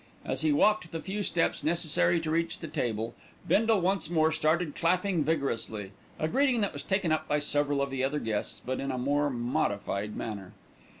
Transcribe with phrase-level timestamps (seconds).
[0.25, 3.13] As he walked the few steps necessary to reach the table,
[3.47, 7.91] Bindle once more started clapping vigorously, a greeting that was taken up by several of
[7.91, 10.53] the other guests, but in a more modified manner.